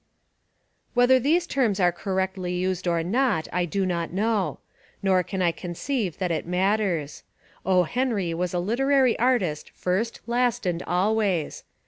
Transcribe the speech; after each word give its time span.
Whether 0.95 1.19
these 1.19 1.45
terms 1.45 1.79
are 1.79 1.91
correctly 1.91 2.53
used 2.53 2.87
or 2.87 3.03
not 3.03 3.47
I 3.53 3.65
do 3.65 3.85
not 3.85 4.11
know. 4.11 4.57
Nor 5.03 5.21
can 5.21 5.43
I 5.43 5.51
conceive 5.51 6.17
that 6.17 6.31
it 6.31 6.47
matters. 6.47 7.21
O. 7.67 7.83
Henry 7.83 8.33
was 8.33 8.51
a 8.55 8.57
literary 8.59 9.15
artist 9.19 9.69
first, 9.75 10.19
last 10.25 10.65
and 10.65 10.81
always. 10.87 11.63